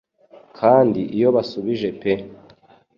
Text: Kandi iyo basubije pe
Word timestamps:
Kandi 0.59 1.01
iyo 1.15 1.29
basubije 1.35 1.89
pe 1.99 2.13